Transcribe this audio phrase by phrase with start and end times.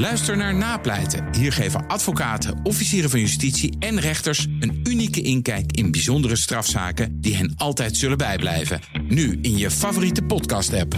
[0.00, 1.34] Luister naar Napleiten.
[1.34, 7.36] Hier geven advocaten, officieren van justitie en rechters een unieke inkijk in bijzondere strafzaken die
[7.36, 8.80] hen altijd zullen bijblijven.
[9.08, 10.94] Nu in je favoriete podcast-app.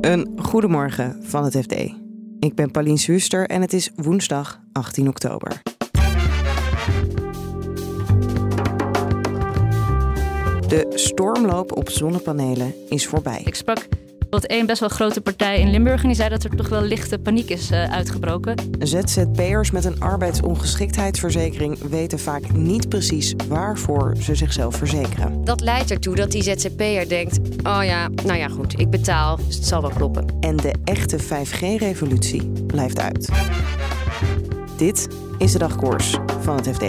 [0.00, 1.72] Een goedemorgen van het FD.
[2.38, 5.62] Ik ben Paulien Suuster en het is woensdag 18 oktober.
[10.68, 13.42] De stormloop op zonnepanelen is voorbij.
[13.44, 13.88] Ik sprak
[14.32, 16.82] tot één best wel grote partij in Limburg en die zei dat er toch wel
[16.82, 18.54] lichte paniek is uh, uitgebroken.
[18.78, 25.44] ZZP'ers met een arbeidsongeschiktheidsverzekering weten vaak niet precies waarvoor ze zichzelf verzekeren.
[25.44, 29.54] Dat leidt ertoe dat die ZZP'er denkt: oh ja, nou ja, goed, ik betaal, dus
[29.54, 30.26] het zal wel kloppen.
[30.40, 33.28] En de echte 5G-revolutie blijft uit.
[34.76, 35.08] Dit
[35.38, 36.84] is de dagkoers van het FD.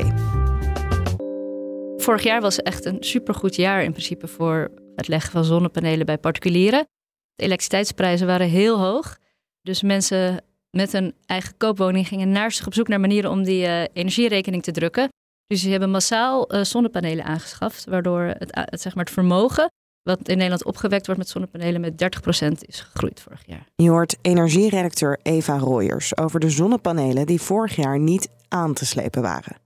[1.97, 6.17] Vorig jaar was echt een supergoed jaar in principe voor het leggen van zonnepanelen bij
[6.17, 6.87] particulieren.
[7.35, 9.17] De elektriciteitsprijzen waren heel hoog.
[9.61, 13.65] Dus mensen met een eigen koopwoning gingen naar zich op zoek naar manieren om die
[13.65, 15.09] uh, energierekening te drukken.
[15.47, 19.71] Dus ze hebben massaal uh, zonnepanelen aangeschaft, waardoor het, het, zeg maar het vermogen
[20.03, 23.67] wat in Nederland opgewekt wordt met zonnepanelen met 30% is gegroeid vorig jaar.
[23.75, 29.21] Je hoort energieredacteur Eva Royers over de zonnepanelen die vorig jaar niet aan te slepen
[29.21, 29.57] waren.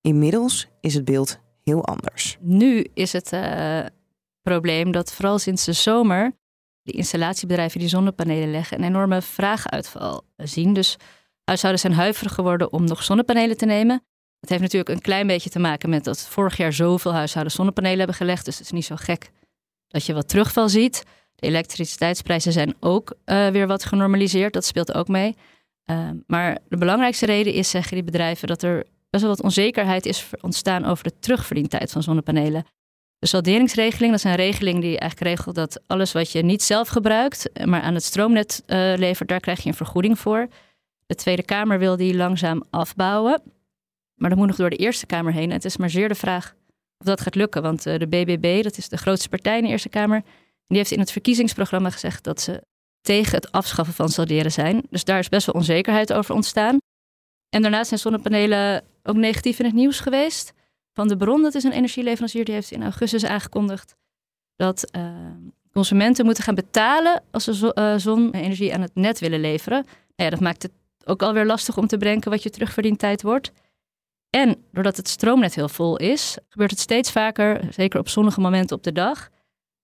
[0.00, 2.36] Inmiddels is het beeld heel anders.
[2.40, 3.84] Nu is het uh,
[4.42, 6.32] probleem dat vooral sinds de zomer
[6.86, 10.72] de installatiebedrijven die zonnepanelen leggen een enorme vraaguitval zien.
[10.72, 10.96] Dus
[11.44, 14.04] huishoudens zijn huiverig geworden om nog zonnepanelen te nemen.
[14.40, 17.98] Dat heeft natuurlijk een klein beetje te maken met dat vorig jaar zoveel huishoudens zonnepanelen
[17.98, 18.44] hebben gelegd.
[18.44, 19.30] Dus het is niet zo gek
[19.88, 21.02] dat je wat terugval ziet.
[21.34, 24.52] De elektriciteitsprijzen zijn ook uh, weer wat genormaliseerd.
[24.52, 25.36] Dat speelt ook mee.
[25.90, 30.06] Uh, maar de belangrijkste reden is, zeggen die bedrijven, dat er best wel wat onzekerheid
[30.06, 32.64] is ontstaan over de terugverdientijd van zonnepanelen.
[33.18, 36.88] De salderingsregeling, dat is een regeling die eigenlijk regelt dat alles wat je niet zelf
[36.88, 40.48] gebruikt, maar aan het stroomnet uh, levert, daar krijg je een vergoeding voor.
[41.06, 43.42] De Tweede Kamer wil die langzaam afbouwen.
[44.14, 45.48] Maar dat moet nog door de Eerste Kamer heen.
[45.48, 46.54] En het is maar zeer de vraag
[46.98, 47.62] of dat gaat lukken.
[47.62, 50.22] Want uh, de BBB, dat is de grootste partij in de Eerste Kamer,
[50.66, 52.62] die heeft in het verkiezingsprogramma gezegd dat ze
[53.00, 54.82] tegen het afschaffen van salderen zijn.
[54.90, 56.78] Dus daar is best wel onzekerheid over ontstaan.
[57.48, 60.52] En daarnaast zijn zonnepanelen ook negatief in het nieuws geweest.
[60.96, 63.96] Van de Bron, dat is een energieleverancier, die heeft in augustus aangekondigd
[64.56, 65.10] dat uh,
[65.72, 69.82] consumenten moeten gaan betalen als ze zo, uh, zonne-energie aan het net willen leveren.
[69.84, 70.72] Nou ja, dat maakt het
[71.04, 73.52] ook alweer lastig om te bedenken wat je terugverdiend tijd wordt.
[74.30, 78.76] En doordat het stroomnet heel vol is, gebeurt het steeds vaker, zeker op zonnige momenten
[78.76, 79.28] op de dag,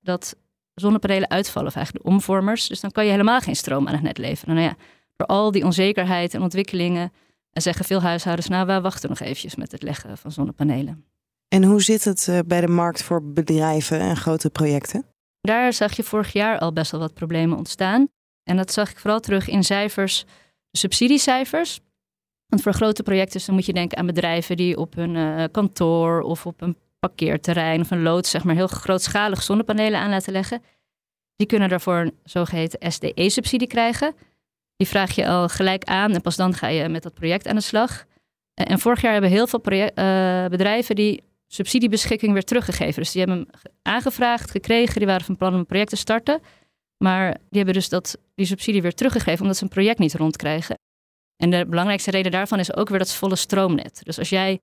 [0.00, 0.36] dat
[0.74, 2.66] zonnepanelen uitvallen, of eigenlijk de omvormers.
[2.68, 4.54] Dus dan kan je helemaal geen stroom aan het net leveren.
[4.54, 4.76] Nou ja,
[5.16, 7.12] door al die onzekerheid en ontwikkelingen
[7.52, 11.04] en zeggen veel huishoudens, nou, we wachten nog eventjes met het leggen van zonnepanelen.
[11.48, 15.04] En hoe zit het uh, bij de markt voor bedrijven en grote projecten?
[15.40, 18.08] Daar zag je vorig jaar al best wel wat problemen ontstaan.
[18.44, 20.24] En dat zag ik vooral terug in cijfers,
[20.70, 21.80] subsidiecijfers.
[22.46, 26.20] Want voor grote projecten dan moet je denken aan bedrijven die op hun uh, kantoor
[26.20, 30.62] of op een parkeerterrein of een loods, zeg maar, heel grootschalig zonnepanelen aan laten leggen.
[31.36, 34.14] Die kunnen daarvoor een zogeheten SDE-subsidie krijgen.
[34.82, 37.54] Die vraag je al gelijk aan en pas dan ga je met dat project aan
[37.54, 38.04] de slag.
[38.54, 43.02] En vorig jaar hebben heel veel project, uh, bedrijven die subsidiebeschikking weer teruggegeven.
[43.02, 46.40] Dus die hebben hem aangevraagd, gekregen, die waren van plan om een project te starten.
[47.04, 50.78] Maar die hebben dus dat, die subsidie weer teruggegeven omdat ze een project niet rondkrijgen.
[51.36, 54.00] En de belangrijkste reden daarvan is ook weer dat volle stroomnet.
[54.04, 54.60] Dus als jij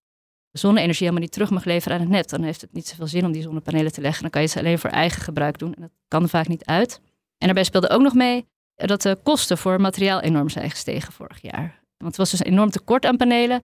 [0.52, 3.26] zonne-energie helemaal niet terug mag leveren aan het net, dan heeft het niet zoveel zin
[3.26, 4.22] om die zonnepanelen te leggen.
[4.22, 5.74] Dan kan je ze alleen voor eigen gebruik doen.
[5.74, 7.00] En dat kan vaak niet uit.
[7.38, 8.46] En daarbij speelde ook nog mee
[8.88, 11.80] dat de kosten voor materiaal enorm zijn gestegen vorig jaar.
[11.98, 13.60] Want het was dus een enorm tekort aan panelen,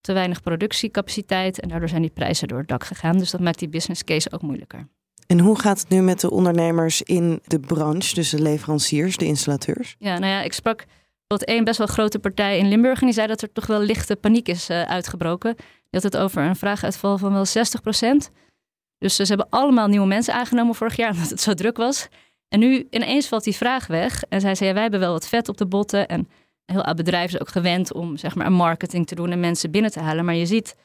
[0.00, 3.18] te weinig productiecapaciteit en daardoor zijn die prijzen door het dak gegaan.
[3.18, 4.88] Dus dat maakt die business case ook moeilijker.
[5.26, 9.24] En hoe gaat het nu met de ondernemers in de branche, dus de leveranciers, de
[9.24, 9.96] installateurs?
[9.98, 10.84] Ja, nou ja, ik sprak
[11.26, 13.80] tot één best wel grote partij in Limburg en die zei dat er toch wel
[13.80, 15.54] lichte paniek is uh, uitgebroken.
[15.56, 18.30] Die had het over een vraaguitval van wel 60 procent.
[18.98, 22.08] Dus ze hebben allemaal nieuwe mensen aangenomen vorig jaar omdat het zo druk was.
[22.52, 24.22] En nu ineens valt die vraag weg.
[24.28, 26.08] En zij zei, wij hebben wel wat vet op de botten.
[26.08, 26.28] En
[26.64, 30.00] heel bedrijf is ook gewend om zeg maar, marketing te doen en mensen binnen te
[30.00, 30.24] halen.
[30.24, 30.76] Maar je ziet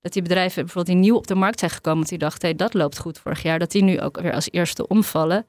[0.00, 2.56] dat die bedrijven bijvoorbeeld die nieuw op de markt zijn gekomen, want die dachten, hey,
[2.56, 5.46] dat loopt goed vorig jaar, dat die nu ook weer als eerste omvallen.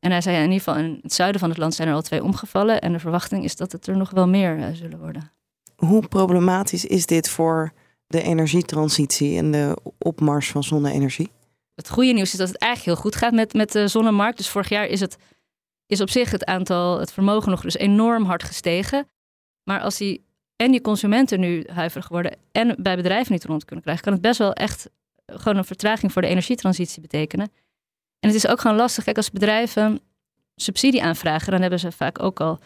[0.00, 2.02] En hij zei, in ieder geval in het zuiden van het land zijn er al
[2.02, 2.80] twee omgevallen.
[2.80, 5.32] En de verwachting is dat het er nog wel meer uh, zullen worden.
[5.76, 7.72] Hoe problematisch is dit voor
[8.06, 11.30] de energietransitie en de opmars van zonne-energie?
[11.74, 14.36] Het goede nieuws is dat het eigenlijk heel goed gaat met, met de zonnemarkt.
[14.36, 15.16] Dus vorig jaar is, het,
[15.86, 19.08] is op zich het aantal, het vermogen nog dus enorm hard gestegen.
[19.62, 20.24] Maar als die
[20.56, 24.22] en die consumenten nu huiverig worden en bij bedrijven niet rond kunnen krijgen, kan het
[24.22, 24.88] best wel echt
[25.26, 27.52] gewoon een vertraging voor de energietransitie betekenen.
[28.20, 29.04] En het is ook gewoon lastig.
[29.04, 30.00] Kijk, als bedrijven
[30.56, 32.58] subsidie aanvragen, dan hebben ze vaak ook al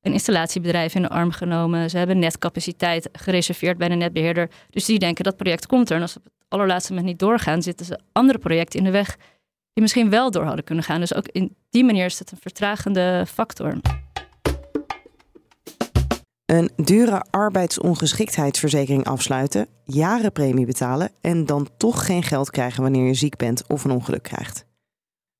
[0.00, 1.90] een installatiebedrijf in de arm genomen.
[1.90, 4.50] Ze hebben netcapaciteit gereserveerd bij de netbeheerder.
[4.70, 5.96] Dus die denken dat project komt er.
[5.96, 9.16] En als het allerlaatste moment niet doorgaan, zitten ze andere projecten in de weg
[9.72, 11.00] die misschien wel door hadden kunnen gaan.
[11.00, 13.80] Dus ook in die manier is het een vertragende factor.
[16.46, 23.14] Een dure arbeidsongeschiktheidsverzekering afsluiten, jaren premie betalen en dan toch geen geld krijgen wanneer je
[23.14, 24.64] ziek bent of een ongeluk krijgt.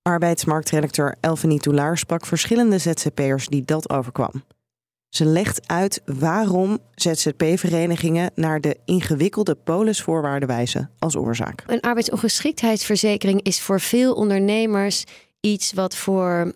[0.02, 4.30] Arbeidsmarktredacteur Elfanie Toulaar sprak verschillende ZZP'ers die dat overkwam.
[5.16, 11.64] Ze legt uit waarom ZZP-verenigingen naar de ingewikkelde polisvoorwaarden wijzen als oorzaak.
[11.66, 15.04] Een arbeidsongeschiktheidsverzekering is voor veel ondernemers
[15.40, 16.54] iets wat voor,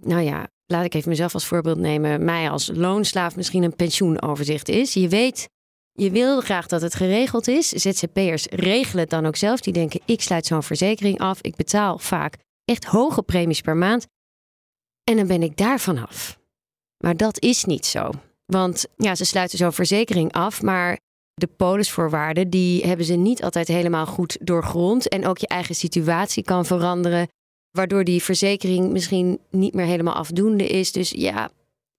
[0.00, 4.68] nou ja, laat ik even mezelf als voorbeeld nemen, mij als loonslaaf misschien een pensioenoverzicht
[4.68, 4.94] is.
[4.94, 5.48] Je weet,
[5.92, 7.68] je wil graag dat het geregeld is.
[7.68, 9.60] ZZP'ers regelen het dan ook zelf.
[9.60, 11.40] Die denken, ik sluit zo'n verzekering af.
[11.40, 14.06] Ik betaal vaak echt hoge premies per maand.
[15.04, 16.40] En dan ben ik daar vanaf.
[17.02, 18.10] Maar dat is niet zo.
[18.46, 20.98] Want ja, ze sluiten zo'n verzekering af, maar
[21.34, 25.08] de polisvoorwaarden die hebben ze niet altijd helemaal goed doorgrond.
[25.08, 27.28] En ook je eigen situatie kan veranderen,
[27.70, 30.92] waardoor die verzekering misschien niet meer helemaal afdoende is.
[30.92, 31.50] Dus ja,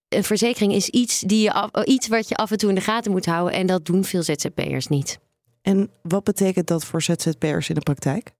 [0.08, 2.82] een verzekering is iets, die je af, iets wat je af en toe in de
[2.82, 3.58] gaten moet houden.
[3.58, 5.20] En dat doen veel ZZP'ers niet.
[5.62, 8.32] En wat betekent dat voor ZZP'ers in de praktijk?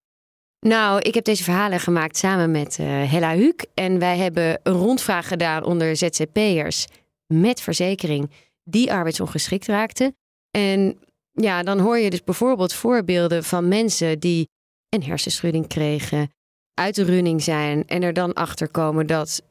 [0.64, 3.66] Nou, ik heb deze verhalen gemaakt samen met uh, Hella Huuk.
[3.74, 6.88] En wij hebben een rondvraag gedaan onder ZZP'ers
[7.34, 8.32] met verzekering
[8.64, 10.16] die arbeidsongeschikt raakten.
[10.52, 11.00] En
[11.32, 14.50] ja, dan hoor je dus bijvoorbeeld voorbeelden van mensen die
[14.90, 16.32] een hersenschudding kregen,
[16.74, 19.42] uit de running zijn en er dan achter komen dat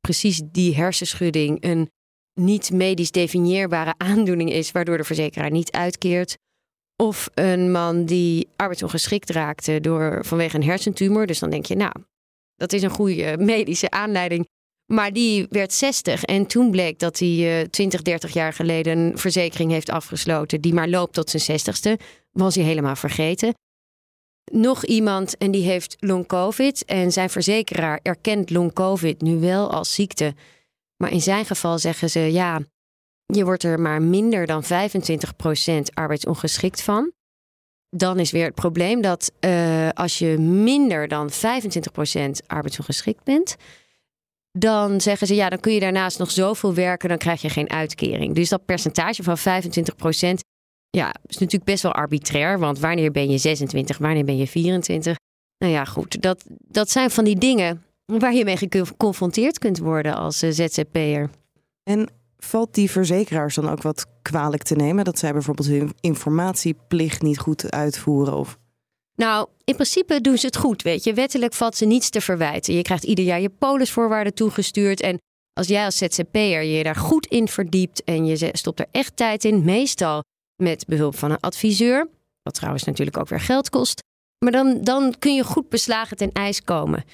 [0.00, 1.90] precies die hersenschudding een
[2.34, 6.36] niet medisch definieerbare aandoening is, waardoor de verzekeraar niet uitkeert.
[6.96, 11.26] Of een man die arbeidsongeschikt raakte door, vanwege een hersentumor.
[11.26, 11.92] Dus dan denk je, nou,
[12.56, 14.46] dat is een goede medische aanleiding.
[14.86, 19.18] Maar die werd 60 en toen bleek dat hij uh, 20, 30 jaar geleden een
[19.18, 22.02] verzekering heeft afgesloten die maar loopt tot zijn 60ste.
[22.32, 23.54] Was hij helemaal vergeten.
[24.52, 29.70] Nog iemand en die heeft long covid en zijn verzekeraar erkent long covid nu wel
[29.70, 30.34] als ziekte.
[30.96, 32.60] Maar in zijn geval zeggen ze ja,
[33.26, 34.68] je wordt er maar minder dan 25%
[35.94, 37.12] arbeidsongeschikt van.
[37.88, 41.34] Dan is weer het probleem dat uh, als je minder dan 25%
[42.46, 43.56] arbeidsongeschikt bent,
[44.58, 47.70] dan zeggen ze ja, dan kun je daarnaast nog zoveel werken, dan krijg je geen
[47.70, 48.34] uitkering.
[48.34, 49.42] Dus dat percentage van 25%,
[50.90, 55.16] ja, is natuurlijk best wel arbitrair, want wanneer ben je 26, wanneer ben je 24?
[55.58, 60.14] Nou ja, goed, dat, dat zijn van die dingen waar je mee geconfronteerd kunt worden
[60.14, 61.30] als uh, ZZP'er.
[61.82, 67.22] En Valt die verzekeraars dan ook wat kwalijk te nemen dat zij bijvoorbeeld hun informatieplicht
[67.22, 68.34] niet goed uitvoeren?
[68.34, 68.58] Of...
[69.14, 71.14] Nou, in principe doen ze het goed, weet je.
[71.14, 72.74] Wettelijk valt ze niets te verwijten.
[72.74, 75.00] Je krijgt ieder jaar je polisvoorwaarden toegestuurd.
[75.00, 75.18] En
[75.52, 79.44] als jij als ZZP'er je daar goed in verdiept en je stopt er echt tijd
[79.44, 80.22] in, meestal
[80.62, 82.08] met behulp van een adviseur,
[82.42, 84.02] wat trouwens natuurlijk ook weer geld kost,
[84.44, 87.04] maar dan, dan kun je goed beslagen ten ijs komen.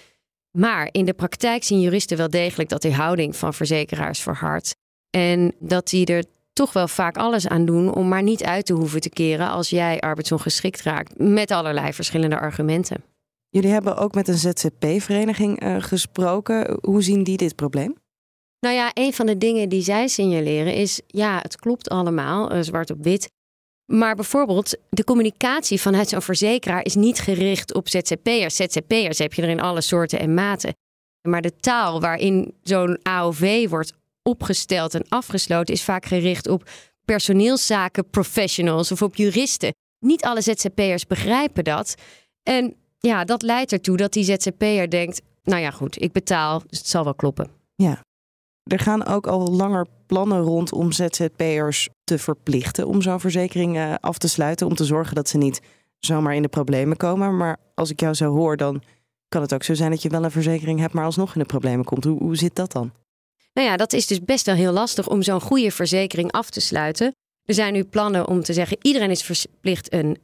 [0.58, 4.72] Maar in de praktijk zien juristen wel degelijk dat die houding van verzekeraars verhardt.
[5.16, 8.72] En dat die er toch wel vaak alles aan doen om maar niet uit te
[8.72, 11.18] hoeven te keren als jij arbeidsongeschikt raakt.
[11.18, 13.04] Met allerlei verschillende argumenten.
[13.48, 16.78] Jullie hebben ook met een ZZP-vereniging uh, gesproken.
[16.80, 17.96] Hoe zien die dit probleem?
[18.60, 22.62] Nou ja, een van de dingen die zij signaleren is: ja, het klopt allemaal, uh,
[22.62, 23.30] zwart op wit.
[23.92, 28.56] Maar bijvoorbeeld, de communicatie vanuit zo'n verzekeraar is niet gericht op ZZP'ers.
[28.56, 30.74] ZZP'ers heb je er in alle soorten en maten.
[31.28, 33.92] Maar de taal waarin zo'n AOV wordt
[34.22, 36.70] opgesteld en afgesloten is vaak gericht op
[37.04, 39.74] personeelszaken professionals of op juristen.
[39.98, 41.94] Niet alle ZZP'ers begrijpen dat.
[42.42, 46.78] En ja, dat leidt ertoe dat die ZZP'er denkt: nou ja, goed, ik betaal, dus
[46.78, 47.50] het zal wel kloppen.
[47.74, 48.00] Ja.
[48.62, 53.94] Er gaan ook al langer plannen rond om ZZP'ers te verplichten om zo'n verzekering eh,
[54.00, 54.66] af te sluiten.
[54.66, 55.60] Om te zorgen dat ze niet
[55.98, 57.36] zomaar in de problemen komen.
[57.36, 58.82] Maar als ik jou zo hoor, dan
[59.28, 61.46] kan het ook zo zijn dat je wel een verzekering hebt, maar alsnog in de
[61.46, 62.04] problemen komt.
[62.04, 62.92] Hoe, hoe zit dat dan?
[63.52, 66.60] Nou ja, dat is dus best wel heel lastig om zo'n goede verzekering af te
[66.60, 67.14] sluiten.
[67.44, 70.18] Er zijn nu plannen om te zeggen: iedereen is verplicht een,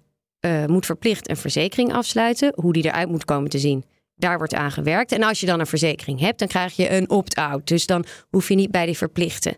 [0.47, 2.53] uh, moet verplicht een verzekering afsluiten.
[2.55, 5.13] Hoe die eruit moet komen te zien, daar wordt aan gewerkt.
[5.13, 7.67] En als je dan een verzekering hebt, dan krijg je een opt-out.
[7.67, 9.57] Dus dan hoef je niet bij die verplichten.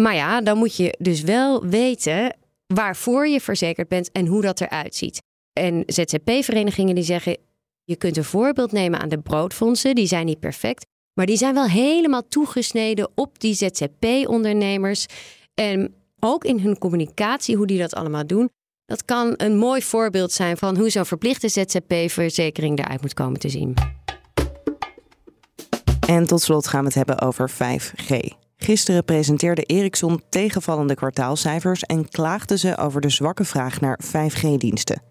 [0.00, 4.60] Maar ja, dan moet je dus wel weten waarvoor je verzekerd bent en hoe dat
[4.60, 5.22] eruit ziet.
[5.52, 7.36] En ZZP-verenigingen die zeggen:
[7.84, 10.86] je kunt een voorbeeld nemen aan de broodfondsen, die zijn niet perfect.
[11.20, 15.06] Maar die zijn wel helemaal toegesneden op die ZZP-ondernemers.
[15.54, 18.50] En ook in hun communicatie, hoe die dat allemaal doen.
[18.86, 23.48] Dat kan een mooi voorbeeld zijn van hoe zo'n verplichte ZZP-verzekering eruit moet komen te
[23.48, 23.74] zien.
[26.06, 28.16] En tot slot gaan we het hebben over 5G.
[28.56, 35.02] Gisteren presenteerde Ericsson tegenvallende kwartaalcijfers en klaagden ze over de zwakke vraag naar 5G-diensten.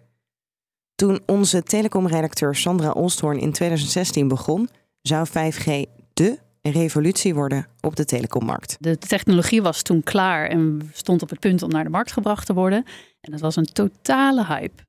[0.96, 4.70] Toen onze telecomredacteur Sandra Olsthoorn in 2016 begon,
[5.02, 8.78] zou 5G de revolutie worden op de telecommarkt.
[8.80, 12.46] De technologie was toen klaar en stond op het punt om naar de markt gebracht
[12.46, 12.84] te worden.
[13.22, 14.84] En dat was een totale hype.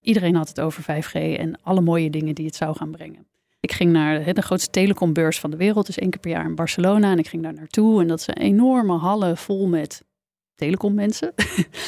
[0.00, 3.26] Iedereen had het over 5G en alle mooie dingen die het zou gaan brengen.
[3.60, 6.54] Ik ging naar de grootste telecombeurs van de wereld, dus één keer per jaar in
[6.54, 7.10] Barcelona.
[7.10, 10.04] En ik ging daar naartoe en dat zijn enorme hallen vol met
[10.54, 11.34] telecommensen.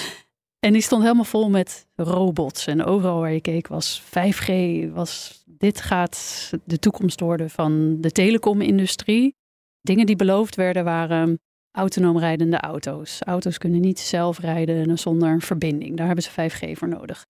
[0.67, 2.67] en die stond helemaal vol met robots.
[2.67, 4.53] En overal waar je keek was 5G,
[4.93, 9.35] was dit gaat de toekomst worden van de telecomindustrie.
[9.81, 11.39] Dingen die beloofd werden waren
[11.71, 13.21] autonoom rijdende auto's.
[13.21, 15.97] Auto's kunnen niet zelf rijden zonder verbinding.
[15.97, 17.25] Daar hebben ze 5G voor nodig.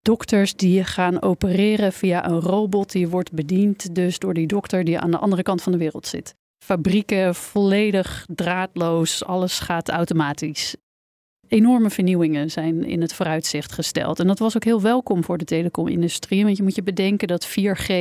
[0.00, 4.98] Dokters die gaan opereren via een robot die wordt bediend dus door die dokter die
[4.98, 6.34] aan de andere kant van de wereld zit.
[6.64, 10.76] Fabrieken volledig draadloos, alles gaat automatisch
[11.52, 14.20] enorme vernieuwingen zijn in het vooruitzicht gesteld.
[14.20, 16.44] En dat was ook heel welkom voor de telecomindustrie.
[16.44, 17.92] Want je moet je bedenken dat 4G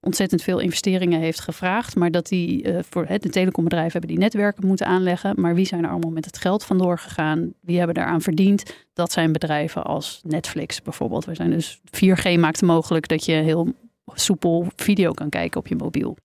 [0.00, 1.96] ontzettend veel investeringen heeft gevraagd.
[1.96, 5.40] Maar dat die uh, voor de telecombedrijven hebben die netwerken moeten aanleggen.
[5.40, 7.52] Maar wie zijn er allemaal met het geld vandoor gegaan?
[7.60, 8.86] Wie hebben daaraan verdiend?
[8.92, 11.24] Dat zijn bedrijven als Netflix bijvoorbeeld.
[11.24, 13.72] We zijn dus 4G maakt mogelijk dat je heel
[14.14, 16.16] soepel video kan kijken op je mobiel.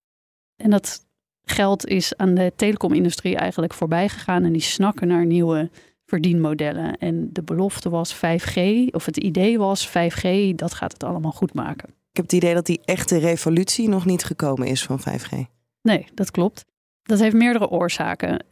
[0.55, 1.05] En dat
[1.45, 4.43] geld is aan de telecomindustrie eigenlijk voorbij gegaan.
[4.43, 5.69] En die snakken naar nieuwe
[6.05, 6.97] verdienmodellen.
[6.97, 8.59] En de belofte was 5G,
[8.91, 11.89] of het idee was 5G, dat gaat het allemaal goed maken.
[11.89, 15.37] Ik heb het idee dat die echte revolutie nog niet gekomen is van 5G.
[15.81, 16.65] Nee, dat klopt.
[17.01, 18.43] Dat heeft meerdere oorzaken.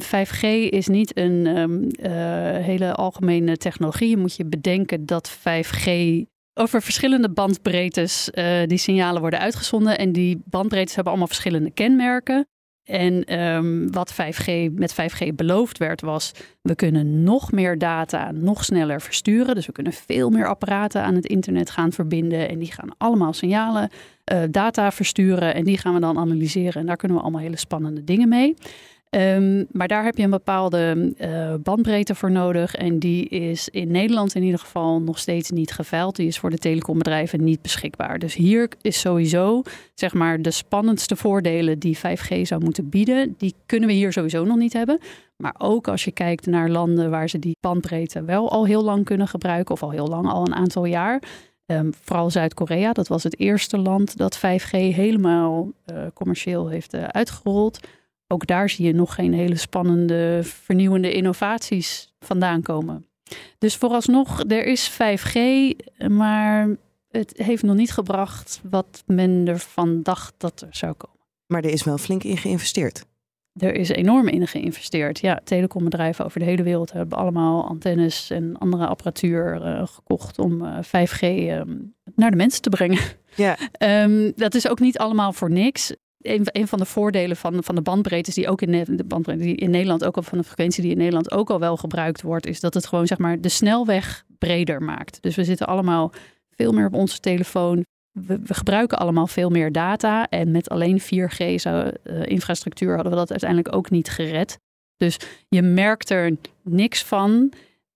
[0.00, 1.88] 5G ehm, is niet een um,
[2.62, 4.08] hele algemene technologie.
[4.08, 5.90] Je moet je bedenken dat 5G
[6.54, 9.98] over verschillende bandbreedtes uh, die signalen worden uitgezonden.
[9.98, 12.46] En die bandbreedtes hebben allemaal verschillende kenmerken.
[12.84, 18.64] En um, wat 5G, met 5G beloofd werd, was: we kunnen nog meer data nog
[18.64, 19.54] sneller versturen.
[19.54, 22.48] Dus we kunnen veel meer apparaten aan het internet gaan verbinden.
[22.48, 23.90] En die gaan allemaal signalen,
[24.32, 25.54] uh, data versturen.
[25.54, 26.80] En die gaan we dan analyseren.
[26.80, 28.54] En daar kunnen we allemaal hele spannende dingen mee.
[29.16, 32.74] Um, maar daar heb je een bepaalde uh, bandbreedte voor nodig.
[32.74, 36.16] En die is in Nederland in ieder geval nog steeds niet geveild.
[36.16, 38.18] Die is voor de telecombedrijven niet beschikbaar.
[38.18, 39.62] Dus hier is sowieso,
[39.94, 43.34] zeg maar, de spannendste voordelen die 5G zou moeten bieden.
[43.38, 44.98] Die kunnen we hier sowieso nog niet hebben.
[45.36, 49.04] Maar ook als je kijkt naar landen waar ze die bandbreedte wel al heel lang
[49.04, 49.74] kunnen gebruiken.
[49.74, 51.22] Of al heel lang, al een aantal jaar.
[51.66, 57.04] Um, vooral Zuid-Korea, dat was het eerste land dat 5G helemaal uh, commercieel heeft uh,
[57.04, 57.80] uitgerold
[58.32, 63.06] ook daar zie je nog geen hele spannende, vernieuwende innovaties vandaan komen.
[63.58, 65.38] Dus vooralsnog, er is 5G,
[66.08, 66.68] maar
[67.10, 71.20] het heeft nog niet gebracht wat men ervan dacht dat er zou komen.
[71.46, 73.04] Maar er is wel flink in geïnvesteerd.
[73.52, 75.18] Er is enorm in geïnvesteerd.
[75.20, 80.64] Ja, telecombedrijven over de hele wereld hebben allemaal antennes en andere apparatuur uh, gekocht om
[80.64, 82.98] uh, 5G um, naar de mensen te brengen.
[83.34, 83.56] Ja.
[84.04, 87.74] um, dat is ook niet allemaal voor niks een, een van de voordelen van, van
[87.74, 90.92] de bandbreedtes die ook in de bandbreedte in Nederland ook al van de frequentie die
[90.92, 94.24] in Nederland ook al wel gebruikt wordt, is dat het gewoon zeg maar de snelweg
[94.38, 95.22] breder maakt.
[95.22, 96.12] Dus we zitten allemaal
[96.50, 97.84] veel meer op onze telefoon.
[98.12, 100.28] We, gebruiken allemaal veel meer data.
[100.28, 104.58] En met alleen 4G zou, uh, infrastructuur hadden we dat uiteindelijk ook niet gered.
[104.96, 107.52] Dus je merkt er niks van.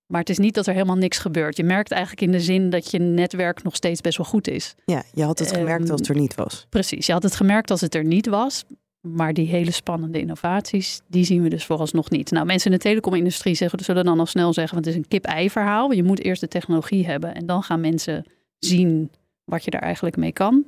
[0.07, 1.57] Maar het is niet dat er helemaal niks gebeurt.
[1.57, 4.75] Je merkt eigenlijk in de zin dat je netwerk nog steeds best wel goed is.
[4.85, 6.67] Ja, je had het gemerkt um, als het er niet was.
[6.69, 8.65] Precies, je had het gemerkt als het er niet was.
[9.01, 12.31] Maar die hele spannende innovaties, die zien we dus vooralsnog niet.
[12.31, 15.09] Nou, mensen in de telecomindustrie zeggen, zullen dan al snel zeggen, want het is een
[15.09, 15.91] kip-ei verhaal.
[15.91, 18.25] Je moet eerst de technologie hebben en dan gaan mensen
[18.59, 19.11] zien
[19.45, 20.65] wat je daar eigenlijk mee kan.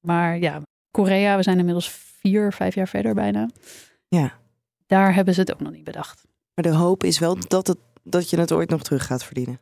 [0.00, 3.48] Maar ja, Korea, we zijn inmiddels vier, vijf jaar verder bijna.
[4.08, 4.38] Ja.
[4.86, 6.24] Daar hebben ze het ook nog niet bedacht.
[6.54, 9.60] Maar de hoop is wel dat het dat je het ooit nog terug gaat verdienen?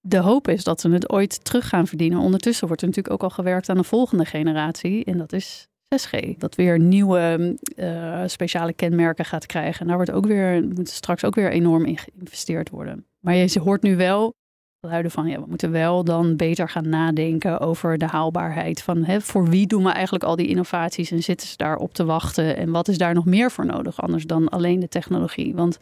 [0.00, 2.18] De hoop is dat ze het ooit terug gaan verdienen.
[2.18, 5.04] Ondertussen wordt er natuurlijk ook al gewerkt aan de volgende generatie.
[5.04, 6.36] En dat is 6G.
[6.38, 9.80] Dat weer nieuwe uh, speciale kenmerken gaat krijgen.
[9.80, 13.06] En daar wordt ook weer, moet straks ook weer enorm in geïnvesteerd worden.
[13.20, 14.34] Maar je hoort nu wel
[14.80, 19.20] luiden van ja, we moeten wel dan beter gaan nadenken over de haalbaarheid van hè,
[19.20, 22.56] voor wie doen we eigenlijk al die innovaties en zitten ze daar op te wachten
[22.56, 25.54] en wat is daar nog meer voor nodig anders dan alleen de technologie?
[25.54, 25.78] Want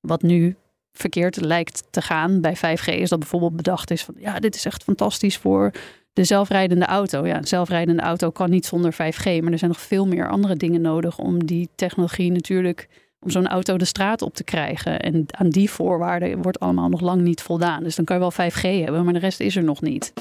[0.00, 0.56] wat nu
[0.94, 4.64] verkeerd lijkt te gaan bij 5G is dat bijvoorbeeld bedacht is van ja, dit is
[4.64, 5.70] echt fantastisch voor
[6.12, 7.26] de zelfrijdende auto.
[7.26, 10.56] Ja, een zelfrijdende auto kan niet zonder 5G, maar er zijn nog veel meer andere
[10.56, 12.88] dingen nodig om die technologie natuurlijk
[13.20, 15.00] om zo'n auto de straat op te krijgen.
[15.00, 17.82] En aan die voorwaarden wordt allemaal nog lang niet voldaan.
[17.82, 20.12] Dus dan kan je wel 5G hebben, maar de rest is er nog niet.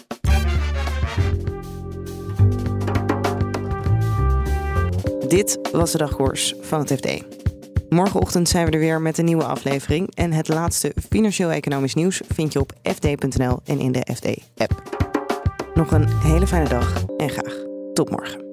[5.27, 7.43] Dit was de dagkoers van het FD.
[7.94, 10.16] Morgenochtend zijn we er weer met een nieuwe aflevering.
[10.16, 14.82] En het laatste financieel-economisch nieuws vind je op fd.nl en in de FD-app.
[15.74, 18.53] Nog een hele fijne dag en graag tot morgen.